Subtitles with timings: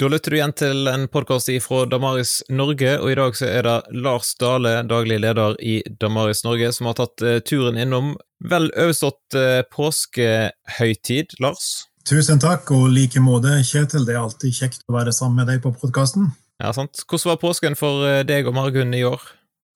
[0.00, 3.66] Da lytter du igjen til en podkast fra Damaris Norge, og i dag så er
[3.66, 8.14] det Lars Dale, daglig leder i Damaris Norge, som har tatt uh, turen innom.
[8.40, 11.66] Vel overstått uh, påskehøytid, Lars?
[12.08, 14.06] Tusen takk, og like måte, Kjetil.
[14.08, 16.32] Det er alltid kjekt å være sammen med deg på podkasten.
[16.64, 17.04] Ja, sant.
[17.04, 19.28] Hvordan var påsken for uh, deg og Margunn i år?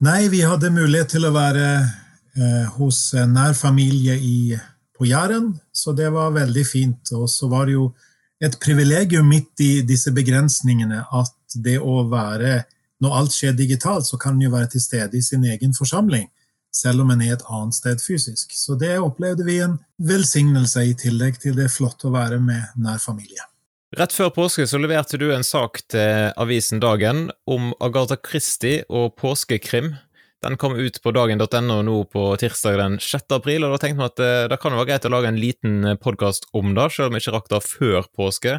[0.09, 1.69] Nei, vi hadde mulighet til å være
[2.81, 4.57] hos nær familie i,
[4.97, 7.13] på Jæren, så det var veldig fint.
[7.13, 7.93] Og så var det jo
[8.43, 12.65] et privilegium midt i disse begrensningene at det å være
[13.03, 16.29] Når alt skjer digitalt, så kan en jo være til stede i sin egen forsamling,
[16.73, 18.55] selv om en er et annet sted fysisk.
[18.55, 23.03] Så det opplevde vi en velsignelse, i tillegg til det flotte å være med nær
[23.03, 23.43] familie.
[23.99, 29.19] Rett før påske så leverte du en sak til avisen Dagen om Agatha Christie og
[29.21, 29.93] påskekrim.
[30.45, 33.31] Den kom ut på dagen.no nå på tirsdag den 6.
[33.33, 35.79] april, og da tenkte vi at eh, det kan være greit å lage en liten
[35.89, 38.59] eh, podkast om det, selv om vi ikke rakk det før påske.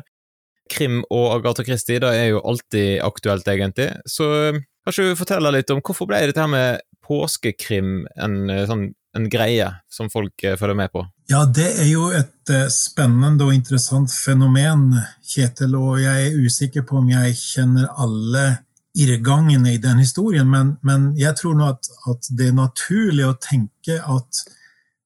[0.74, 4.26] Krim og Agatha Christie det er jo alltid aktuelt, egentlig, så
[4.58, 9.30] kan ikke du fortelle litt om hvorfor ble dette her med påskekrim en, sånn, en
[9.30, 11.06] greie som folk følger med på?
[11.30, 14.90] Ja, det er jo et spennende og interessant fenomen,
[15.22, 18.48] Kjetil, og jeg er usikker på om jeg kjenner alle
[18.96, 23.38] irrgangene i den historien, men, men jeg tror nå at, at, det er naturlig å
[23.42, 24.42] tenke at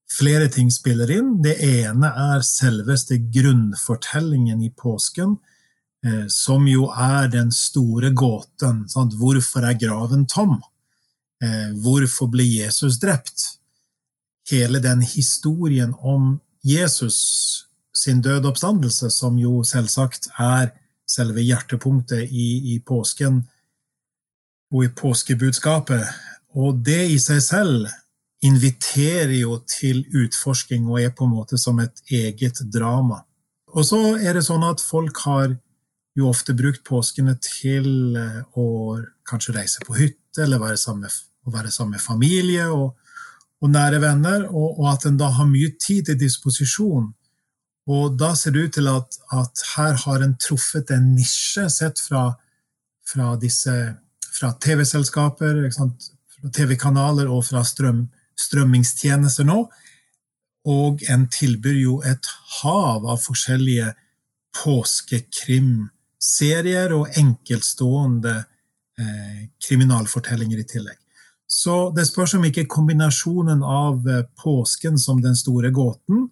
[0.10, 1.38] flere ting spiller inn.
[1.44, 5.38] Det ene er selveste grunnfortellingen i påsken,
[6.06, 8.84] eh, som jo er den store gåten.
[8.92, 9.18] Sant?
[9.18, 10.60] Hvorfor er graven tom?
[11.42, 13.56] Eh, hvorfor ble Jesus drept?
[14.50, 17.66] Hele den historien om Jesus
[17.96, 20.76] sin døde oppstandelse, som jo selvsagt er
[21.10, 23.42] selve hjertepunktet i, i påsken,
[24.74, 26.06] og i påskebudskapet.
[26.58, 27.88] Og det i seg selv
[28.46, 33.24] inviterer jo til utforsking og er på en måte som et eget drama.
[33.76, 35.52] Og så er det sånn at folk har
[36.18, 38.98] jo ofte brukt påskene til eh, å
[39.28, 41.20] kanskje reise på hytte eller være sammen med,
[41.54, 42.96] være sammen med familie og,
[43.62, 47.12] og, nære venner, og, og at en da har mye tid til disposisjon.
[47.90, 52.02] Og da ser det ut til at, at her har en truffet en nisje, sett
[52.02, 52.32] fra,
[53.06, 53.76] fra disse
[54.34, 55.86] fra TV-selskaper, fra
[56.56, 58.08] TV-kanaler og fra strøm,
[58.40, 59.60] strømmingstjenester nå.
[60.70, 62.26] Og en tilbyr jo et
[62.62, 63.94] hav av forskjellige
[64.60, 68.36] påskekrimserier og enkeltstående
[69.00, 70.98] eh, kriminalfortellinger i tillegg.
[71.50, 76.30] Så det spørs om ikke kombinasjonen av eh, påsken som den store gåten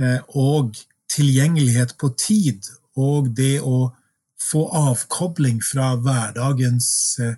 [0.00, 0.76] eh, og
[1.14, 2.60] tilgjengelighet på tid
[3.00, 3.92] og det å
[4.40, 6.88] få avkobling fra hverdagens
[7.22, 7.36] eh,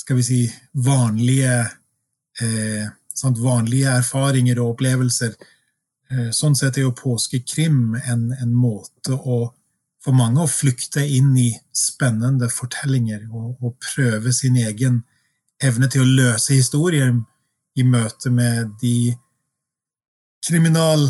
[0.00, 0.40] skal vi si,
[0.72, 1.60] vanlige,
[2.40, 5.34] eh, sant, vanlige erfaringer og opplevelser.
[6.10, 9.40] Eh, sånn sett er jo påskekrim en, en, måte å,
[10.00, 15.02] for mange å flykte inn i spennende fortellinger og, og prøve sin egen
[15.60, 17.12] evne til å løse historier
[17.78, 19.14] i møte med de
[20.48, 21.08] kriminal...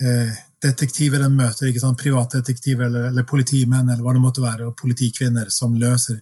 [0.00, 2.00] Eh, detektiver en møter, ikke sant?
[2.00, 6.20] privatdetektiver eller, eller politimenn eller hva det måtte være, og politikvinner som løser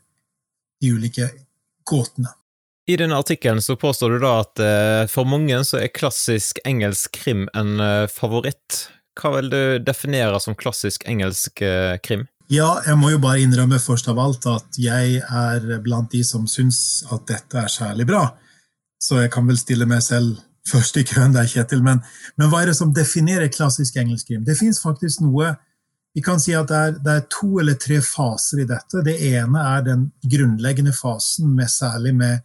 [0.83, 1.31] de ulike
[1.89, 2.33] gåtene.
[2.91, 7.15] I denne artikkelen så påstår du da at eh, for mange så er klassisk engelsk
[7.15, 8.89] krim en eh, favoritt.
[9.19, 12.27] Hva vil du definere som klassisk engelsk eh, krim?
[12.53, 16.49] Ja, jeg må jo bare innrømme først av alt at jeg er blant de som
[16.51, 18.27] syns at dette er særlig bra.
[19.01, 21.83] Så jeg kan vel stille meg selv først i køen der, Kjetil.
[21.83, 22.01] Men,
[22.37, 24.47] men, hva er det som definerer klassisk engelsk krim?
[24.47, 25.57] Det fins faktisk noe
[26.13, 29.01] Vi kan si at det er, det er, to eller tre faser i dette.
[29.01, 32.43] Det ene er den grunnleggende fasen, med, særlig med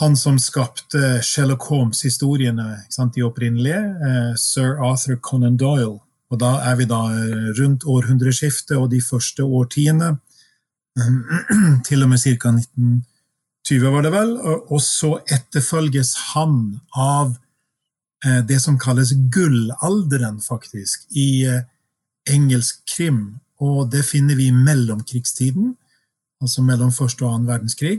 [0.00, 2.78] han som skapte Sherlock Holmes-historiene,
[3.14, 6.00] de opprinnelige, eh, sir Arthur Conan Doyle.
[6.30, 10.14] Og da er vi da eh, rundt århundreskiftet og de første årtiene,
[11.88, 12.50] til og med ca.
[12.56, 13.04] 19
[13.68, 17.34] 20 var det vel, og så etterfølges han av
[18.24, 21.66] eh, det som kalles gullalderen, faktisk, i eh,
[22.30, 23.40] engelsk krim.
[23.60, 25.74] Og det finner vi i mellomkrigstiden,
[26.40, 27.98] altså mellom første og annen verdenskrig.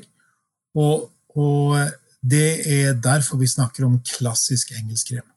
[0.76, 1.78] Og, og
[2.22, 5.28] det er derfor vi snakker om klassisk engelsk krim.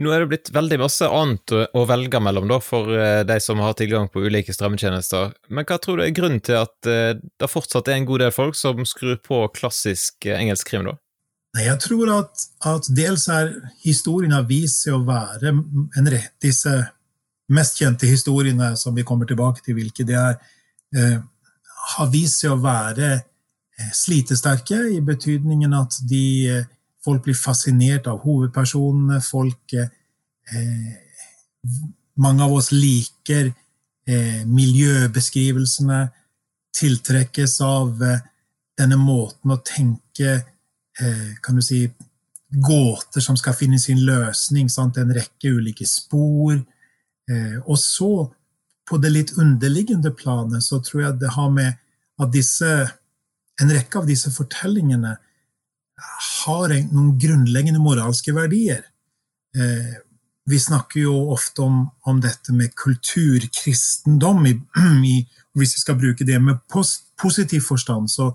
[0.00, 3.60] Nå er det blitt veldig masse annet å velge mellom da, for eh, de som
[3.60, 7.50] har tilgang på ulike strømmetjenester, men hva tror du er grunnen til at eh, det
[7.52, 10.96] fortsatt er en god del folk som skrur på klassisk eh, engelsk krim, da?
[11.60, 13.52] Jeg tror at, at dels er
[13.84, 16.32] historien har vist seg å være en rett.
[16.40, 16.72] Disse
[17.50, 20.38] mest kjente historiene som vi kommer tilbake til, hvilke det er,
[20.96, 21.18] eh,
[21.96, 23.18] har vist seg å være
[23.96, 26.62] slitesterke, i betydningen at de
[27.04, 29.20] Folk blir fascinert av hovedpersonene.
[29.24, 29.88] Folk eh,
[32.20, 33.50] Mange av oss liker
[34.08, 36.00] eh, miljøbeskrivelsene,
[36.76, 38.20] tiltrekkes av eh,
[38.80, 41.84] denne måten å tenke eh, kan du si,
[42.50, 44.68] gåter som skal finne sin løsning.
[44.72, 44.98] Sant?
[44.98, 46.58] En rekke ulike spor.
[47.30, 48.26] Eh, og så,
[48.88, 51.78] på det litt underliggende planet, så tror jeg det har med
[52.20, 52.70] at disse,
[53.60, 55.14] en rekke av disse fortellingene
[56.44, 58.84] har noen grunnleggende moralske verdier.
[59.56, 59.98] Eh,
[60.50, 64.46] vi snakker jo ofte om, om dette med kulturkristendom.
[64.46, 64.54] I,
[65.14, 65.16] i,
[65.58, 68.30] hvis vi skal bruke det med post, positiv forstand, så,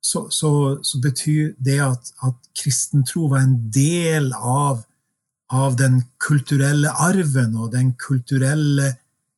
[0.00, 0.50] så, så,
[0.82, 4.82] så, betyr det at, at kristen tro var en del av,
[5.52, 8.94] av, den kulturelle arven og den kulturelle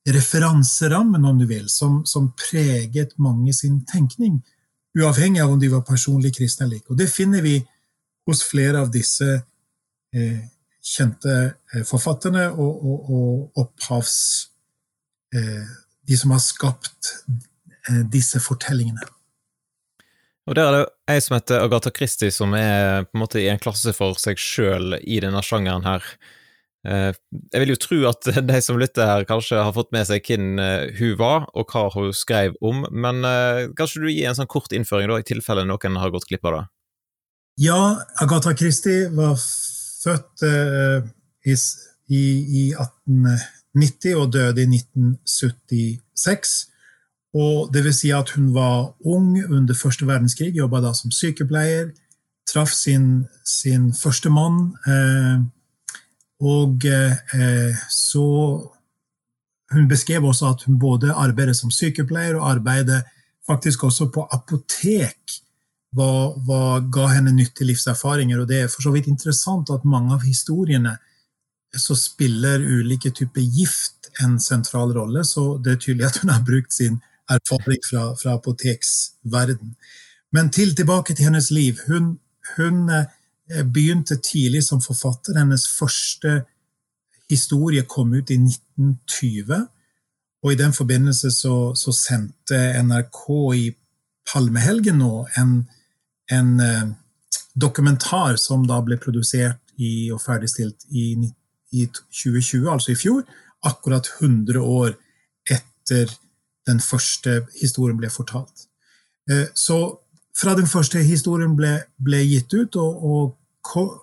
[0.07, 4.39] referanserammen, om du vil, som, som preget mange sin tenkning,
[4.97, 6.95] uavhengig av om de var personlig kristne eller ikke.
[6.95, 7.57] Og det finner vi
[8.27, 9.27] hos flere av disse
[10.15, 10.39] eh,
[10.83, 11.33] kjente
[11.73, 14.21] eh, forfatterne og, og, og opphavs...
[15.35, 15.67] Eh,
[16.07, 17.11] de som har skapt
[17.89, 19.03] eh, disse fortellingene.
[20.47, 23.49] Og Der er det ei som heter Agatha Christie, som er på en måte i
[23.51, 26.05] en klasse for seg sjøl i denne sjangeren her.
[26.87, 27.11] Eh,
[27.51, 30.55] jeg vil jo tro at de som lytter her, kanskje har fått med seg hvem
[30.95, 33.27] hun var, og hva hun skrev om, men
[33.75, 36.61] kanskje du gir en sånn kort innføring, da, i tilfelle noen har gått glipp av
[36.61, 36.65] det?
[37.57, 39.33] Ja, Agatha Christie var
[40.03, 41.07] født uh,
[41.41, 41.55] i,
[42.13, 46.51] i, 1890 og døde i 1976.
[47.33, 51.89] Og det vil si at hun var ung under første verdenskrig, jobba da som sykepleier.
[52.47, 54.77] Traff sin, sin første mann.
[54.85, 55.41] Uh,
[56.39, 58.27] og uh, så
[59.71, 63.03] Hun beskrev også at hun både arbeidet som sykepleier og arbeidet
[63.47, 65.41] faktisk også på apotek
[65.97, 68.41] hva, hva ga henne nyttige livserfaringer.
[68.41, 70.97] Og det er for så vidt interessant at mange av historiene
[71.77, 76.45] så spiller ulike typer gift en sentral rolle, så det er tydelig at hun har
[76.45, 79.75] brukt sin erfaring fra, fra apoteksverden.
[80.33, 81.79] Men til tilbake til hennes liv.
[81.87, 82.19] Hun,
[82.57, 85.37] hun eh, begynte tidlig som forfatter.
[85.37, 86.41] Hennes første
[87.29, 89.67] historie kom ut i 1920.
[90.43, 93.23] Og i den forbindelse så, så sendte NRK
[93.55, 93.65] i
[94.27, 95.57] palmehelgen nå en
[96.31, 96.87] en eh,
[97.55, 101.13] dokumentar som da ble produsert i, og ferdigstilt i,
[101.71, 103.23] i 2020, altså i fjor,
[103.65, 104.95] akkurat 100 år
[105.49, 106.11] etter
[106.67, 108.67] den første historien ble fortalt.
[109.29, 109.79] Eh, så
[110.37, 113.33] fra den første historien ble, ble gitt ut, og, og,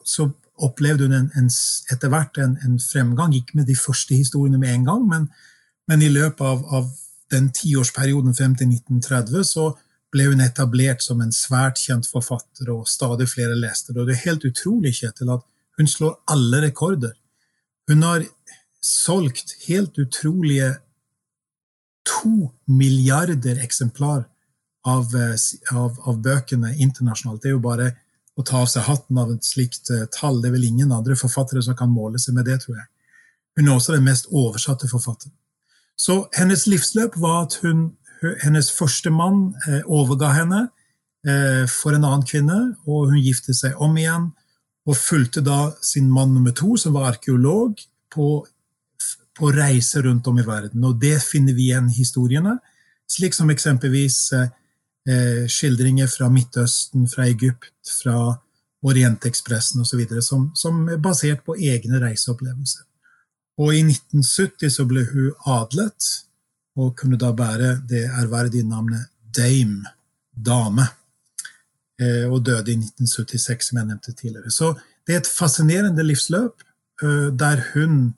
[0.05, 0.29] så
[0.61, 1.47] opplevde hun en, en,
[1.93, 5.25] etter hvert en, en, fremgang, ikke med de første historiene med en gang, men,
[5.89, 6.91] men i løpet av, av
[7.33, 9.71] den tiårsperioden frem til 1930 så
[10.15, 14.01] ble hun etablert som en svært kjent forfatter, og stadig flere leste det.
[14.01, 15.43] Og det er helt utrolig, Kjetil, at
[15.79, 17.17] hun slår alle rekorder.
[17.91, 18.25] Hun har
[18.85, 20.77] solgt helt utrolige
[22.05, 24.25] to milliarder eksemplar
[24.87, 27.43] av, eh, av, av, bøkene internasjonalt.
[27.43, 27.91] Det er jo bare
[28.37, 30.41] å ta av seg hatten av et slikt uh, tall.
[30.43, 32.89] Det er vel ingen andre forfattere som kan måle seg med det, tror jeg.
[33.57, 35.33] Hun er også den mest oversatte forfatteren.
[35.95, 37.93] Så hennes livsløp var at hun
[38.43, 40.61] hennes første mann eh, overga henne
[41.27, 44.31] eh, for en annen kvinne, og hun giftet seg om igjen.
[44.85, 47.79] Og fulgte da sin mann nummer to, som var arkeolog,
[48.13, 48.29] på,
[49.35, 50.85] på reise rundt om i verden.
[50.85, 52.59] Og det finner vi igjen i historiene,
[53.11, 58.37] slik som eksempelvis eh, skildringer fra Midtøsten, fra Egypt, fra
[58.85, 62.85] Orientekspressen osv., som, som er basert på egne reiseopplevelser.
[63.63, 66.09] Og i 1970 så ble hun adlet
[66.77, 69.91] og kunne da bære det ærverdige navnet Dame,
[70.47, 70.85] dame,
[71.99, 74.51] eh, og døde i 1976, som jeg nevnte tidligere.
[74.51, 74.75] Så
[75.07, 76.63] det er et fascinerende livsløp
[77.03, 78.15] eh, der hun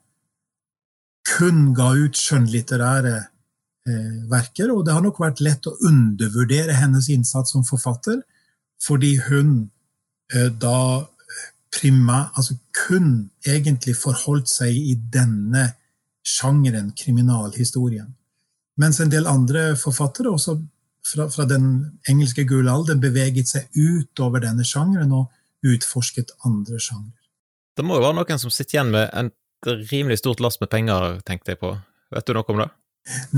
[1.39, 3.15] kun ga ut skjønnlitterære
[3.89, 8.21] eh, verker, og det har nok vært lett å undervurdere hennes innsats som forfatter,
[8.83, 9.71] fordi hun
[10.61, 11.07] da
[11.71, 15.69] prima, altså kun egentlig forholdt seg i denne
[16.27, 18.09] sjangeren, kriminalhistorien.
[18.81, 20.59] Mens en del andre forfattere, også
[21.07, 21.69] fra, fra den
[22.09, 25.31] engelske gule alder, beveget seg utover denne sjangeren og
[25.67, 27.15] utforsket andre sjangre.
[27.77, 29.31] Det må jo være noen som sitter igjen med en
[29.67, 31.73] rimelig stort lass med penger, tenkte jeg på.
[32.15, 32.71] Vet du noe om det?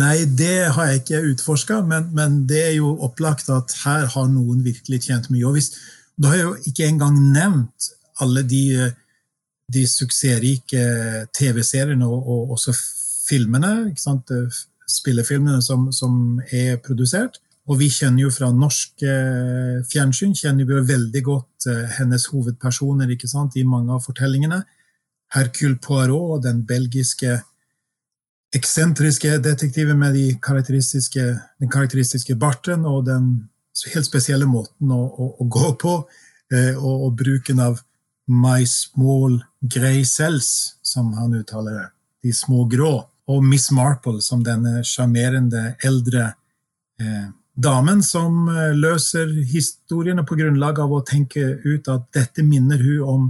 [0.00, 4.30] Nei, det har jeg ikke utforska, men, men, det er jo opplagt at her har
[4.32, 5.44] noen virkelig tjent mye.
[5.48, 5.74] Og hvis,
[6.16, 7.90] da har jeg jo ikke engang nevnt
[8.24, 8.88] alle de,
[9.68, 10.84] de suksessrike
[11.36, 12.74] TV-seriene og, og, også
[13.28, 13.92] filmene.
[14.88, 17.40] Spillefilmene som, som, er produsert.
[17.68, 22.24] Og vi kjenner jo fra norsk eh, fjernsyn kjenner vi jo veldig godt eh, hennes
[22.32, 24.62] hovedpersoner ikke sant, i mange av fortellingene.
[25.36, 27.42] Hercule Poirot, den belgiske
[28.56, 31.26] eksentriske detektiven med de karakteristiske,
[31.60, 33.28] den karakteristiske barten og den
[33.92, 35.94] helt spesielle måten å, å, å gå på,
[36.54, 37.82] eh, og, og, bruken av
[38.28, 41.86] my small grey cells, som han uttaler det,
[42.24, 42.94] de små grå,
[43.28, 46.30] og Miss Marple som denne sjarmerende eldre
[47.00, 52.80] eh, damen som eh, løser historiene på grunnlag av å tenke ut at dette minner
[52.82, 53.26] hun om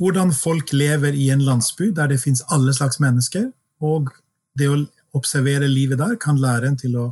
[0.00, 3.50] hvordan folk lever i en landsby der det fins alle slags mennesker,
[3.84, 4.08] og
[4.56, 4.78] det å
[5.16, 7.10] observere livet der kan lære en til å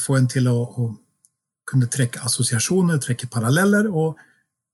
[0.00, 0.88] få en til å, å
[1.68, 4.18] kunne trekke assosiasjoner, trekke paralleller, og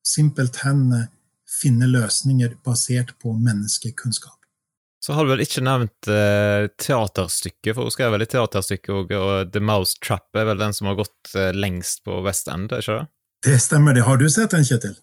[0.07, 1.07] simpelthen eh,
[1.49, 4.38] finne løsninger basert på menneskekunnskap.
[5.01, 9.13] Så har du vel ikke nevnt eh, teaterstykket, for hun skrev vel i teaterstykket, og,
[9.15, 12.73] og The Mouse Trap er vel den som har gått eh, lengst på West End,
[12.73, 13.11] er ikke det?
[13.47, 14.03] Det stemmer, det.
[14.09, 14.97] Har du sett den, Kjetil?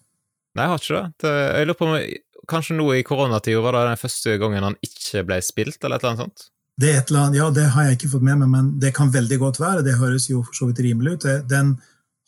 [0.56, 1.06] Nei, jeg har ikke det.
[1.24, 1.98] det jeg lurer på om
[2.46, 6.04] Kanskje nå i koronatida var det den første gangen han ikke ble spilt, eller et
[6.04, 6.44] eller annet sånt?
[6.78, 8.92] Det, er et eller annet, ja, det har jeg ikke fått med meg, men det
[8.94, 9.82] kan veldig godt være.
[9.82, 11.26] Det høres jo for så vidt rimelig ut.
[11.50, 11.72] Den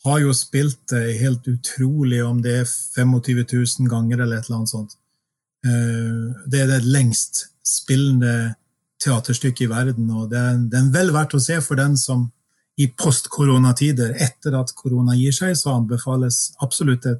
[0.03, 4.73] har jo spilt helt utrolig, om det er 25 000 ganger eller et eller annet
[4.73, 4.97] sånt.
[5.67, 8.55] Eh, det er det lengst spillende
[8.99, 10.09] teaterstykke i verden.
[10.11, 12.29] og det er, det er vel verdt å se for den som
[12.79, 17.19] i post-koronatider, etter at korona gir seg, så anbefales absolutt et,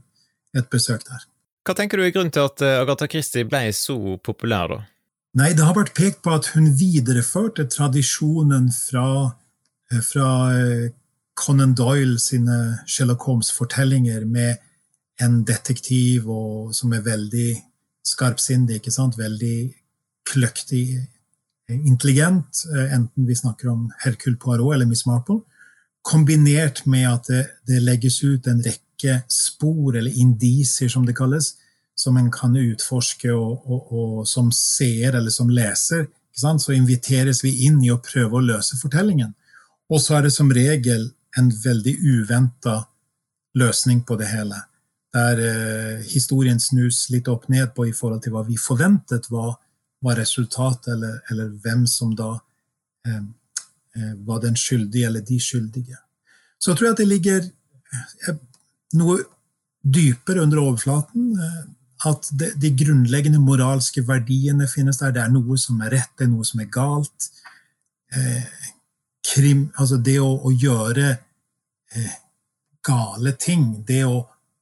[0.56, 1.25] et besøk der.
[1.68, 4.79] Hva tenker du er grunnen til at eh, Agatha Christie ble så populær, da?
[5.39, 9.10] Nei, det har vært pekt på at hun videreførte tradisjonen fra,
[9.91, 10.88] eh, fra eh,
[11.39, 14.63] Conan Doyle sine Sherlock Holmes-fortellinger med
[15.20, 17.51] en detektiv og, som er veldig
[18.08, 18.79] skarpsindig,
[19.20, 19.58] veldig
[20.29, 21.00] kløktig,
[21.69, 25.41] intelligent, eh, enten vi snakker om Hercule Poirot eller Miss Marple,
[26.01, 31.53] kombinert med at det, det, legges ut en rekke spor, eller indisier som det kalles,
[31.95, 36.07] som en kan utforske, og, og, og som seer eller som leser,
[36.39, 39.33] så inviteres vi inn i å prøve å løse fortellingen.
[39.91, 42.86] Og så er det som regel en veldig uventa
[43.59, 44.62] løsning på det hele.
[45.13, 49.57] Der eh, historien snus litt opp ned på i forhold til hva vi forventet var
[50.01, 52.34] var resultatet, eller, eller, hvem som da
[53.08, 53.24] eh,
[53.96, 55.98] eh, var den skyldige eller de skyldige.
[56.60, 58.39] Så jeg tror at det ligger eh,
[59.00, 59.20] noe
[59.84, 61.34] dypere under overflaten.
[61.39, 61.60] Eh,
[62.08, 65.12] at det, de grunnleggende moralske verdiene finnes der.
[65.15, 67.29] Det er noe som er rett, det er noe som er galt.
[68.15, 68.70] Eh,
[69.34, 72.15] krim, altså det å, å gjøre eh,
[72.86, 74.22] gale ting, det å,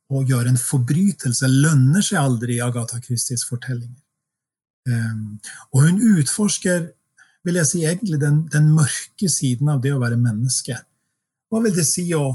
[0.10, 4.02] å, gjøre en forbrytelse, lønner seg aldri i Agatha Christies fortellinger.
[4.88, 5.40] Ehm,
[5.74, 6.92] og hun utforsker
[7.48, 10.76] vil jeg si, egentlig den, den, mørke siden av det å være menneske.
[11.48, 12.26] Hva vil det si å,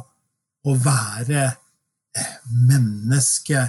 [0.65, 2.35] å være eh,
[2.71, 3.67] menneske?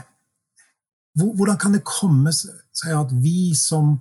[1.19, 3.99] Hvordan kan det komme seg at vi som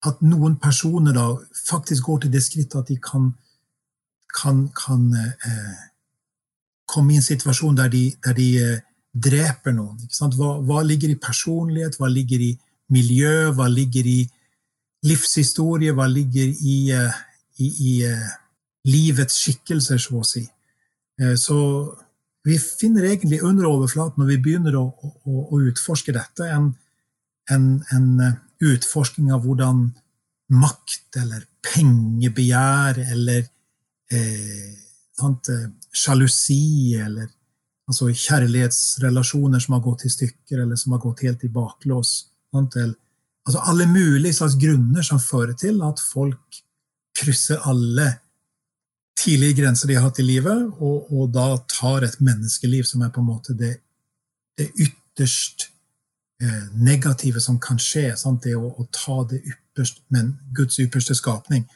[0.00, 1.26] At noen personer da
[1.68, 3.26] faktisk går til det skrittet at de kan,
[4.32, 5.82] kan, kan eh,
[6.88, 8.78] komme i en situasjon der de, der de eh,
[9.12, 9.98] dreper noen?
[10.38, 11.98] Hva, hva, ligger i personlighet?
[12.00, 12.54] Hva ligger i
[12.90, 14.20] miljø, hva ligger i
[15.06, 17.18] livshistorie, hva ligger i, eh,
[17.62, 18.28] i, i uh,
[18.90, 20.44] livets skikkelser, så å si.
[21.20, 21.58] Uh, så
[22.44, 26.70] vi finner egentlig under overflaten, når vi begynner å, å, å utforske dette, en,
[27.52, 27.66] en,
[27.96, 29.86] en, utforsking av hvordan
[30.52, 33.46] makt eller pengebegjær eller
[34.12, 34.74] eh,
[35.96, 37.30] sjalusi eller
[37.88, 42.12] altså kjærlighetsrelasjoner som har gått i stykker, eller som har gått helt i baklås,
[42.72, 42.94] til
[43.46, 46.60] altså alle mulige slags grunner som fører til at folk
[47.16, 48.08] krysser alle
[49.20, 53.12] tidlige grenser de har hatt i livet, og, og da tar et menneskeliv som er
[53.12, 53.74] på en måte det,
[54.58, 55.68] det ytterst
[56.42, 58.14] eh, negative som kan skje.
[58.16, 58.44] Sant?
[58.46, 61.66] Det å, å, ta det ypperst, men Guds ypperste skapning.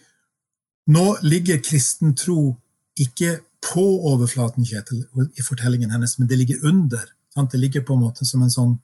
[0.94, 2.54] Nå ligger kristen tro
[3.00, 5.04] ikke på overflaten Kjetil,
[5.36, 7.04] i fortellingen hennes, men det ligger under.
[7.34, 7.52] Sant?
[7.52, 8.76] Det ligger på en måte som en sånn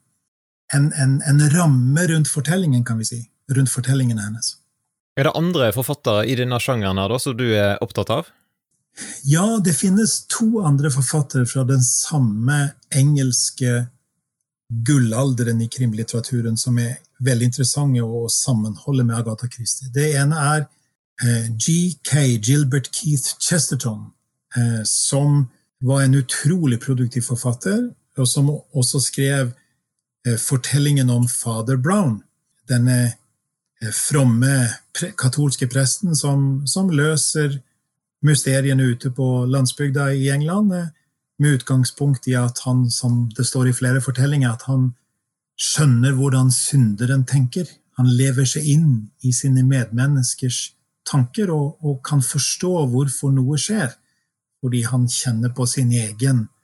[0.74, 3.20] en, en, en, ramme rundt fortellingen, kan vi si.
[3.50, 4.54] Rundt fortellingene hennes.
[5.18, 8.28] Er det andre forfattere i denne sjangeren her da, som du er opptatt av?
[9.24, 13.86] Ja, det finnes to andre forfattere fra den samme engelske
[14.70, 19.90] gullalderen i krimlitteraturen som er veldig interessante å sammenholde med Agatha Christie.
[19.94, 20.60] Det ene er
[21.24, 22.38] eh, G.K.
[22.38, 24.12] Gilbert Keith Chesterton,
[24.56, 25.48] eh, som
[25.80, 29.52] var en utrolig produktiv forfatter, og som også skrev
[30.38, 32.22] fortellingen om fader Brown.
[32.68, 32.98] Denne
[33.82, 34.68] eh, fromme
[35.18, 37.60] katolske presten som, som løser
[38.26, 40.88] mysteriene ute på landsbygda i England, eh,
[41.40, 44.90] med utgangspunkt i at han, som det står i flere fortellinger, at han
[45.60, 47.66] skjønner hvordan synderen tenker.
[48.00, 50.70] han lever seg inn i sine medmenneskers
[51.04, 53.90] tanker og, og, kan forstå hvorfor noe skjer,
[54.62, 56.59] fordi han kjenner på sin egen, eh,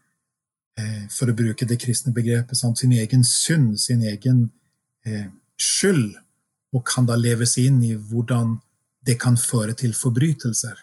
[1.09, 2.79] for å bruke det kristne begrepet, sant?
[2.79, 4.51] sin egen synd, sin egen
[5.07, 6.17] eh, skyld,
[6.77, 8.59] og kan da leve seg inn i hvordan
[9.07, 10.77] det kan føre til forbrytelser.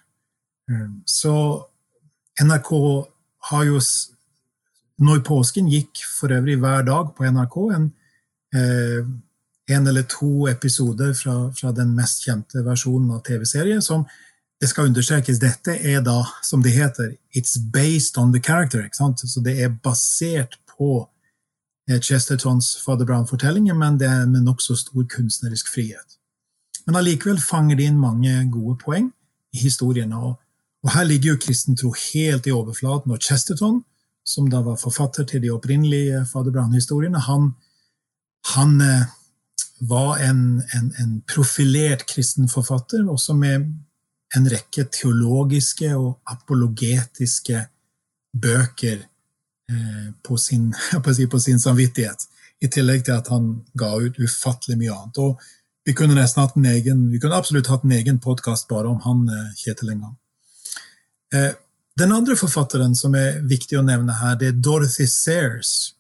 [0.72, 1.36] Eh, så
[2.42, 2.74] NRK
[3.52, 3.80] har jo
[5.04, 7.88] Nå i påsken gikk for øvrig hver dag på NRK en,
[8.54, 9.02] eh,
[9.74, 14.06] en eller to episoder fra, fra, den mest kjente versjonen av TV-serien, som
[14.62, 18.88] det skal understrekes, dette er da, som det heter, it's based on the character.
[18.94, 21.10] Så det er basert på
[21.90, 26.20] eh, Chestertons Father Brown-fortellinger, men det er med nokså stor kunstnerisk frihet.
[26.86, 29.12] Men allikevel fanger det inn mange gode poeng
[29.54, 30.16] i historiene.
[30.16, 30.40] og
[30.84, 33.12] og her ligger jo kristen tro helt i overflaten.
[33.12, 33.82] Og Chesterton,
[34.28, 37.54] som da var forfatter til de opprinnelige Fader Brown-historiene, han,
[38.56, 39.06] han eh,
[39.80, 43.72] var en, en, en, profilert kristen forfatter, også med
[44.38, 47.66] en rekke teologiske og apologetiske
[48.34, 49.04] bøker
[49.72, 50.72] eh, på, sin,
[51.16, 52.28] si, på, sin, samvittighet.
[52.64, 55.22] I tillegg til at han ga ut ufattelig mye annet.
[55.22, 55.42] Og
[55.86, 59.02] vi kunne nesten hatt en egen, vi kunne absolutt hatt en egen podkast bare om
[59.06, 60.16] han, eh, Kjetil en gang.
[61.34, 61.52] Eh,
[62.00, 65.94] den andre forfatteren som er viktig å nevne her, det er Dorothy Sayers.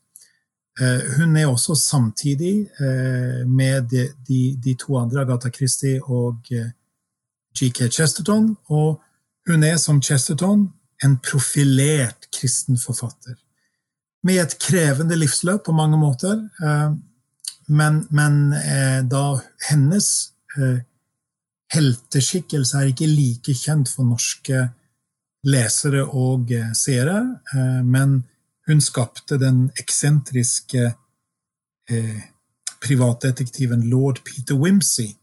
[0.74, 2.64] Hun er også samtidig
[3.46, 6.50] med de, de, de to andre, Agatha Christie og
[7.54, 8.56] GK Chesterton.
[8.70, 9.02] Og
[9.48, 10.68] hun er som Chesterton
[11.04, 13.36] en profilert kristen forfatter.
[14.24, 16.46] Med et krevende livsløp på mange måter,
[17.68, 18.38] men, men
[19.12, 19.24] da
[19.68, 20.08] hennes
[21.74, 24.70] helteskikkelse er ikke like kjent for norske
[25.44, 27.20] lesere og eh, seere,
[27.54, 28.22] eh, men
[28.68, 30.94] hun skapte den eksentriske
[31.90, 32.22] eh,
[32.84, 35.14] privatdetektiven lord Peter Wimsey,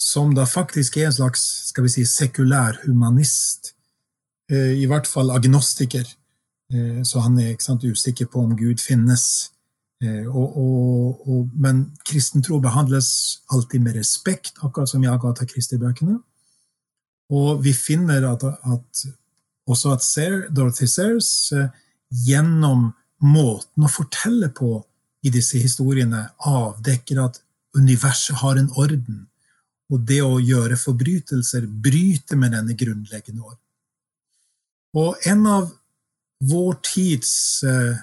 [0.00, 3.72] som da faktisk er en slags skal vi si, sekulær humanist.
[4.50, 6.04] I hvert fall agnostiker.
[7.06, 9.24] Så han er sant, usikker på om Gud finnes.
[10.04, 13.08] Og, og, og, men kristen tro behandles
[13.54, 16.18] alltid med respekt, akkurat som i Agatha Christie-bøkene.
[17.32, 19.06] Og vi finner at, at
[19.66, 20.04] også at
[20.56, 21.68] Dorothy Sayers eh,
[22.26, 22.92] gjennom
[23.24, 24.82] måten å fortelle på
[25.24, 27.40] i disse historiene avdekker at
[27.74, 29.24] universet har en orden,
[29.92, 33.56] og det å gjøre forbrytelser bryter med denne grunnleggende år.
[34.94, 35.70] Og en av
[36.44, 37.32] vår tids
[37.66, 37.96] eh,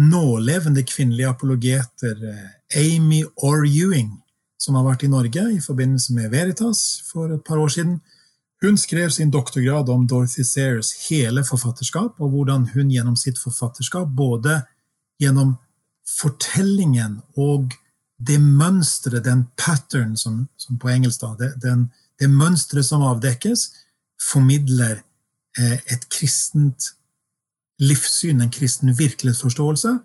[0.00, 4.10] nålevende kvinnelige apologeter, eh, Amy Orr Ewing,
[4.58, 8.00] som har vært i Norge i forbindelse med Veritas for et par år siden,
[8.62, 14.12] hun skrev sin doktorgrad om Dorothy Sayers hele forfatterskap, og hvordan hun gjennom sitt forfatterskap,
[14.14, 14.60] både
[15.18, 15.56] gjennom
[16.06, 17.74] fortellingen og
[18.26, 21.88] det mønsteret, den pattern, som, som på engelsk da, den,
[22.20, 23.68] det mønsteret som avdekkes,
[24.22, 25.00] formidler
[25.58, 26.92] eh, et kristent
[27.82, 29.96] livssyn, en kristen virkelighetsforståelse,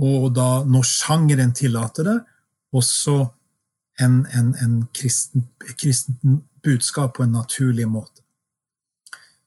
[0.00, 2.18] og da, når sjangeren tillater det,
[2.72, 3.18] også
[4.00, 5.44] en, en, en kristen,
[5.76, 8.22] kristen budskap på en naturlig måte.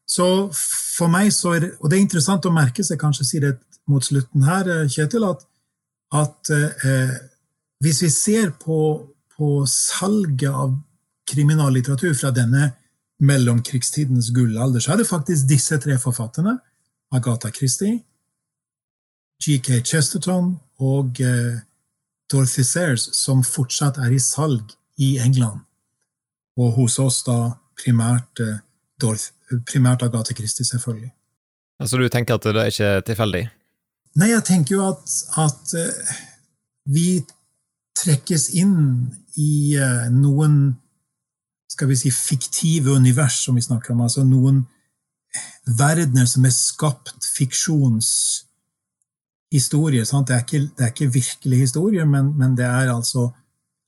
[0.06, 3.42] Så for meg så er det, Og det er interessant å merke seg, kanskje si
[3.42, 3.56] det
[3.90, 5.42] mot slutten her, eh, Kjetil, at,
[6.14, 7.16] at eh,
[7.84, 8.80] hvis vi ser på,
[9.38, 10.76] på salget av
[11.30, 12.72] kriminallitteratur fra denne
[13.26, 16.58] mellomkrigstidens gullalder, så er det faktisk disse tre forfatterne,
[17.16, 18.02] Agatha Christie,
[19.44, 21.62] GK Chesterton og eh,
[22.32, 25.62] Dorothy Sayers, som fortsatt er i salg i England.
[26.60, 28.64] Og hos oss da primært, eh,
[29.02, 29.32] Dorth,
[29.68, 31.12] primært Agatha Christie, selvfølgelig.
[31.80, 33.44] Altså du tenker at det er ikke tilfeldig?
[34.16, 36.14] Nei, jeg tenker jo at, at eh,
[36.88, 37.20] vi
[38.06, 38.78] trekkes inn
[39.42, 40.76] i uh, noen
[41.76, 44.02] skal vi si, fiktive univers, som vi snakker om.
[44.06, 44.62] Altså noen
[45.66, 50.06] verdener som er skapt fiksjonshistorier.
[50.06, 53.24] Det, er ikke, det er ikke virkelige historier, men, men det er altså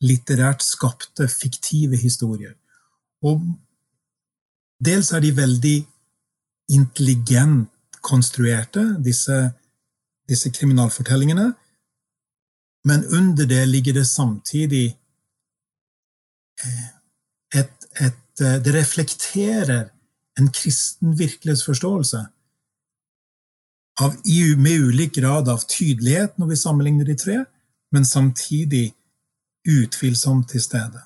[0.04, 2.54] litterært skapte, fiktive historier.
[3.26, 3.42] Og
[4.84, 5.78] dels er de veldig
[6.76, 7.70] intelligent
[8.04, 9.52] konstruerte, disse,
[10.30, 11.54] disse kriminalfortellingene,
[12.86, 14.98] men under det ligger det samtidig
[16.64, 16.88] eh,
[17.56, 19.90] et, et eh, Det reflekterer
[20.40, 22.26] en kristen virkelighetsforståelse
[24.02, 24.16] av,
[24.58, 27.38] med ulik grad av tydelighet når vi sammenligner de tre,
[27.92, 28.94] men samtidig
[29.68, 31.02] utvilsomt til stede.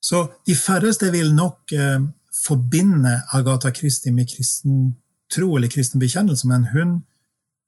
[0.00, 2.00] Så de færreste vil nok eh,
[2.44, 4.96] forbinde Agatha Christie med kristen
[5.30, 7.02] tro eller kristen bekjennelse, men hun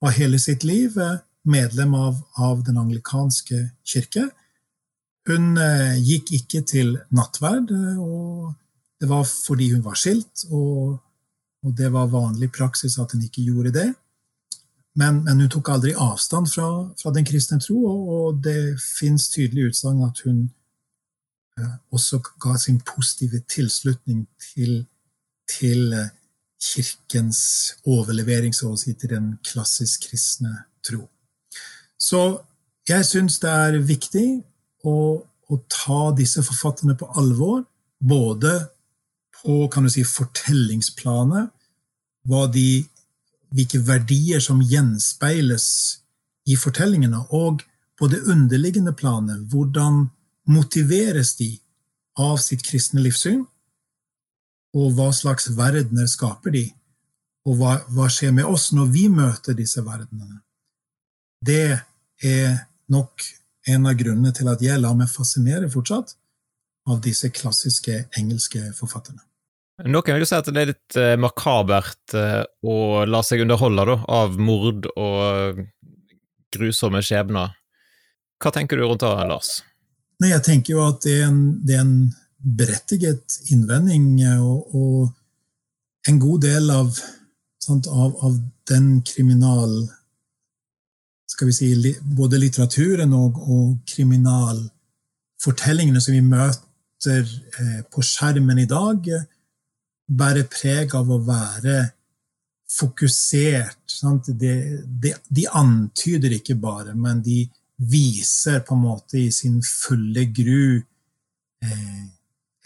[0.01, 4.29] var hele sitt liv eh, medlem av, av den anglikanske kirke.
[5.27, 8.53] Hun eh, gikk ikke til nattverd, eh, og
[8.99, 10.97] det var fordi hun var skilt, og,
[11.63, 13.89] og det var vanlig praksis at hun ikke gjorde det.
[14.99, 16.67] Men, men hun tok aldri avstand fra,
[16.99, 20.43] fra den kristne tro, og, og det fins tydelig utsagn at hun
[21.59, 24.83] eh, også ga sin positive tilslutning til,
[25.49, 25.97] til
[26.63, 27.41] kirkens
[27.89, 31.07] overlevering så å si, til den klassisk kristne tro.
[32.03, 32.23] Så
[32.89, 34.27] jeg syns det er viktig
[34.83, 37.63] å, å, ta disse forfatterne på alvor,
[38.03, 38.51] både
[39.39, 41.51] på kan du si, fortellingsplanet,
[42.53, 42.67] de
[43.53, 45.65] hvilke verdier som gjenspeiles
[46.49, 47.63] i fortellingene, og
[47.99, 50.07] på det underliggende planet, hvordan
[50.49, 51.53] motiveres de
[52.19, 53.43] av sitt kristne livssyn,
[54.73, 56.65] og hva slags verdener skaper de,
[57.47, 60.41] og hva, hva skjer med oss når vi møter disse verdenene?
[61.43, 61.83] Det
[62.21, 62.57] er
[62.91, 63.23] nok
[63.71, 66.15] en av grunnene til at jeg lar meg fascinere fortsatt
[66.91, 69.23] av disse klassiske engelske forfatterne.
[69.87, 73.87] Noen vil jo si at det er litt eh, makabert eh, å la seg underholde
[73.89, 75.63] da, av mord og
[76.53, 77.55] grusomme skjebner.
[78.43, 79.55] Hva tenker du rundt det, Lars?
[80.21, 81.97] Nei, jeg tenker jo at det er en, det er en
[82.43, 86.93] berettiget innvending, og, og en god del av,
[87.63, 89.83] sant, av, av, den kriminal...
[91.29, 98.69] Skal vi si både litteraturen og, og kriminalfortellingene som vi møter eh, på skjermen i
[98.69, 98.97] dag,
[100.07, 101.91] bærer preg av å være
[102.73, 103.79] fokusert.
[104.27, 107.49] De, de, de, antyder ikke bare, men de
[107.89, 110.81] viser på en måte i sin fulle gru
[111.63, 112.03] eh,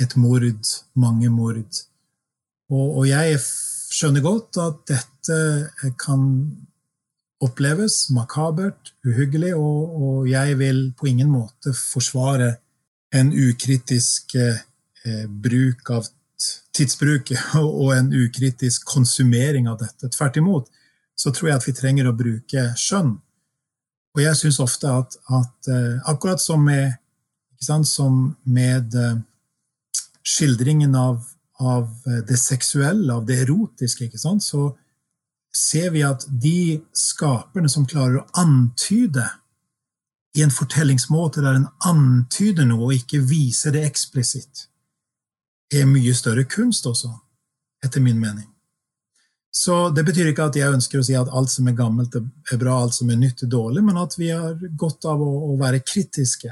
[0.01, 1.81] et mord, mange mord.
[2.69, 5.37] Og, og, jeg skjønner godt at dette
[5.99, 6.21] kan
[7.43, 12.55] oppleves makabert, uhyggelig, og, og jeg vil på ingen måte forsvare
[13.15, 16.07] en ukritisk eh, bruk av
[16.77, 20.09] tidsbruk og en ukritisk konsumering av dette.
[20.13, 20.73] Tvert imot
[21.17, 23.15] så tror jeg at vi trenger å bruke skjønn.
[24.17, 26.93] Og jeg syns ofte at, at uh, akkurat som med,
[27.61, 29.17] sant, som med uh,
[30.27, 31.21] skildringen av,
[31.61, 34.73] av, eh, det seksuelle, av det erotiske, sant, så
[35.57, 39.25] ser vi at de skaperne som klarer å antyde
[40.37, 44.67] i en fortellingsmåte der en antyder noe og ikke viser det eksplisitt,
[45.73, 47.09] er mye større kunst også,
[47.83, 48.45] etter min mening.
[49.57, 52.59] Så det betyr ikke at jeg ønsker å si at alt som er gammelt, er
[52.61, 55.55] bra, alt som er nytt, er dårlig, men at vi har godt av å, å
[55.57, 56.51] være kritiske.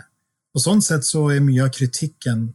[0.55, 2.47] Og Sånn sett så er mye av kritikken,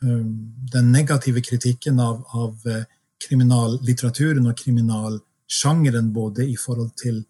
[0.00, 2.84] den negative kritikken av, av uh,
[3.24, 4.58] kriminallitteraturen og
[5.46, 7.24] kriminalsjangeren, både i forhold til,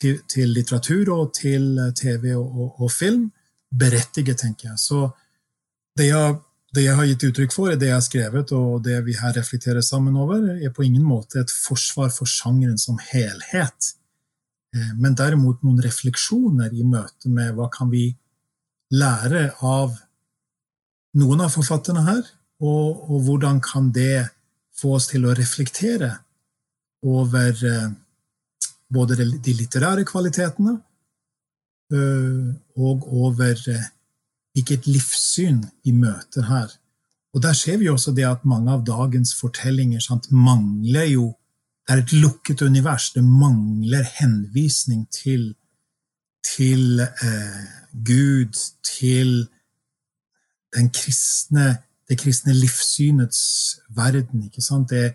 [0.00, 3.30] til, til litteratur og til uh, TV og, og, og film,
[3.70, 4.78] berettiget, tenker jeg.
[4.78, 5.10] Så
[5.96, 6.40] det jeg
[6.74, 9.82] det jeg har gitt uttrykk for, det jeg har skrevet, og det vi her reflekterer
[9.84, 13.90] sammen over, er på ingen måte et forsvar for sjangeren som helhet,
[14.74, 18.16] eh, men derimot noen refleksjoner i møte med hva kan vi
[18.88, 19.98] lære av
[21.20, 22.24] noen av forfatterne her,
[22.64, 24.30] og, og hvordan kan det
[24.72, 26.14] få oss til å reflektere
[27.02, 27.90] over eh,
[28.92, 30.76] både de litterære kvalitetene
[31.92, 33.56] eh, og over
[34.54, 36.70] hvilket livssyn vi møter her.
[37.32, 41.32] Og der ser vi også det at mange av dagens fortellinger sant, mangler jo
[41.82, 43.10] Det er et lukket univers.
[43.10, 45.56] Det mangler henvisning til,
[46.46, 47.64] til eh,
[48.06, 48.54] Gud,
[48.86, 49.48] til
[50.94, 54.44] kristne, det kristne livssynets verden.
[54.44, 54.90] ikke sant?
[54.90, 55.14] Det,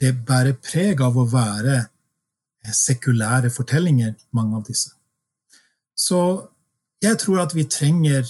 [0.00, 4.92] det bærer preg av å være eh, sekulære fortellinger, mange av disse.
[5.96, 6.20] Så
[7.02, 8.26] jeg tror at vi trenger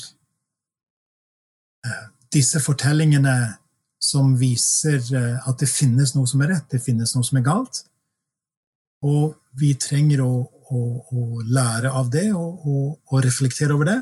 [2.35, 3.37] disse fortellingene
[4.03, 7.47] som viser eh, at det finnes noe som er rett, det finnes noe som er
[7.47, 7.83] galt.
[9.07, 13.99] Og vi trenger å, å, å lære av det og, og, og, reflektere over det.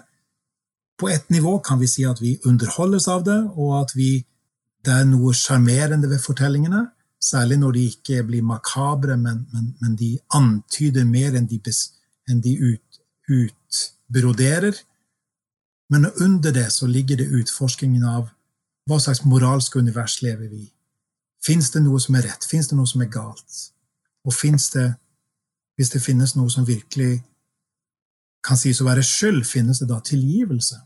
[1.00, 4.10] På ett nivå kan vi si at vi underholdes av det, og at vi,
[4.86, 6.84] det er noe sjarmerende ved fortellingene.
[7.24, 11.60] Særlig når de ikke blir makabre, men, men, men de antyder mer enn de,
[12.28, 12.98] enn de ut,
[13.32, 14.76] utbroderer.
[15.88, 18.28] Men under det så ligger det utforskingen av
[18.88, 20.72] hva slags moralsk univers lever vi i.
[21.44, 22.44] Fins det noe som er rett?
[22.48, 23.60] Fins det noe som er galt?
[24.24, 24.90] Og fins det,
[25.76, 27.22] hvis det finnes noe som virkelig
[28.44, 30.76] kan sies å være skyld, finnes det da tilgivelse?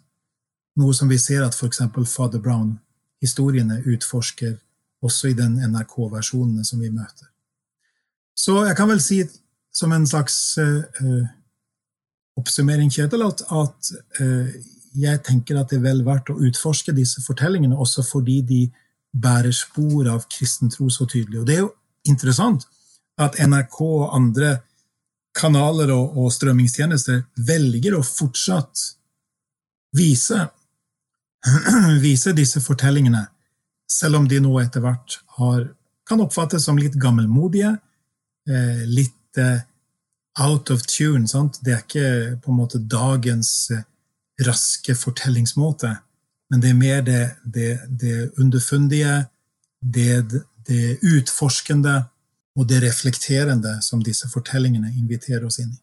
[0.79, 1.83] Noe som vi ser at f.eks.
[2.07, 4.55] Father Brown-historiene utforsker
[5.05, 7.29] også i den NRK-versjonene som vi møter.
[8.39, 9.23] Så jeg kan vel si
[9.75, 11.27] som en slags uh,
[12.39, 14.51] oppsummering, Kjetil, at, at uh,
[14.99, 18.63] jeg tenker at det er vel verdt å utforske disse fortellingene, også fordi de
[19.13, 21.41] bærer spor av kristen tro så tydelig.
[21.41, 21.73] Og det er jo
[22.09, 22.67] interessant
[23.19, 24.59] at NRK og andre
[25.39, 28.85] kanaler og, og strømmingstjenester velger å fortsatt
[29.97, 30.47] vise,
[32.07, 33.25] vise disse fortellingene,
[33.91, 35.69] selv om de nå etter hvert har,
[36.09, 37.75] kan oppfattes som litt gammelmodige,
[38.49, 39.65] eh, litt eh,
[40.45, 41.29] out of tune.
[41.29, 41.61] Sant?
[41.65, 43.87] Det er ikke på en måte dagens eh,
[44.47, 45.97] raske fortellingsmåte,
[46.51, 49.25] men det er mer det, det, det underfundige,
[49.81, 52.01] det, det utforskende
[52.59, 55.81] og det reflekterende som disse fortellingene inviterer oss inn i.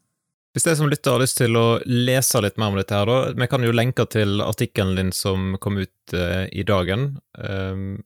[0.55, 3.15] Hvis det som lytter har lyst til å lese litt mer om dette, her da,
[3.35, 7.17] vi kan jo lenke til artikkelen din som kom ut uh, i dagen.
[7.35, 7.97] Um,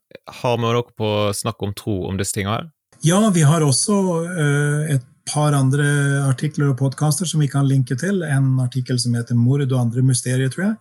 [0.41, 2.71] har vi noe på snakk om tro om disse tingene her?
[3.05, 5.85] Ja, vi har også uh, et par andre
[6.25, 8.23] artikler og podkaster som vi kan linke til.
[8.25, 10.75] En artikkel som heter 'Mord og andre mysterier', tror jeg.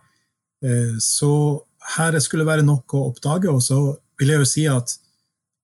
[0.65, 1.31] Uh, så
[1.99, 3.45] her skulle være nok å oppdage.
[3.53, 3.77] Og så
[4.17, 4.97] vil jeg jo si at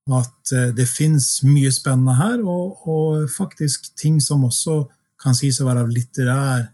[0.06, 4.84] at det fins mye spennende her, og, og, faktisk ting som også
[5.26, 6.68] kan sies å være av litterær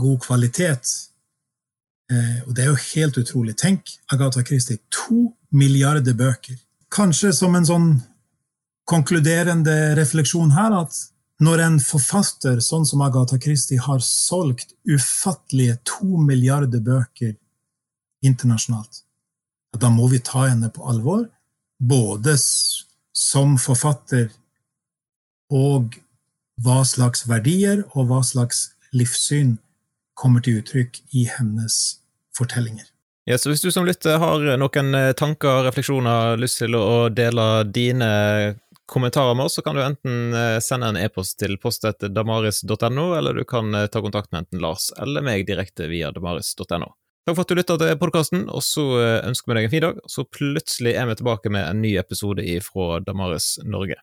[0.00, 0.92] god kvalitet.
[2.10, 3.56] Eh, og det er jo helt utrolig.
[3.58, 4.78] Tenk Agatha Christie.
[4.94, 6.58] To milliarder bøker.
[6.90, 7.90] Kanskje som en sånn
[8.90, 10.96] konkluderende refleksjon her at
[11.40, 17.36] når en forfatter sånn som Agatha Christie har solgt ufattelige to milliarder bøker
[18.26, 19.04] internasjonalt,
[19.80, 21.24] da må vi ta henne på alvor
[21.80, 22.34] både
[23.16, 24.28] som forfatter
[25.54, 25.96] og
[26.64, 29.58] hva slags verdier og hva slags livssyn
[30.18, 31.76] kommer til uttrykk i hennes
[32.36, 32.90] fortellinger.
[33.28, 37.08] Ja, så Hvis du som lytter har noen eh, tanker og refleksjoner, lyst til å
[37.12, 38.10] dele dine
[38.90, 43.44] kommentarer med oss, så kan du enten eh, sende en e-post til post.damaris.no, eller du
[43.46, 46.90] kan eh, ta kontakt med enten Lars eller meg direkte via damaris.no.
[47.28, 48.86] Takk for at du lytta til podkasten, og så
[49.28, 49.98] ønsker vi deg en fin dag.
[50.08, 54.00] Så plutselig er vi tilbake med en ny episode fra Damaris Norge.